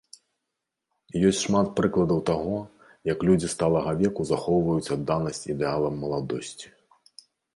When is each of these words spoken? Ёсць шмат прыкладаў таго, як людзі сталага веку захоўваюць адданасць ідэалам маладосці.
Ёсць 1.27 1.39
шмат 1.41 1.67
прыкладаў 1.79 2.19
таго, 2.29 2.55
як 3.11 3.19
людзі 3.29 3.51
сталага 3.55 3.91
веку 4.01 4.21
захоўваюць 4.31 4.91
адданасць 4.97 5.45
ідэалам 5.53 5.93
маладосці. 6.05 6.67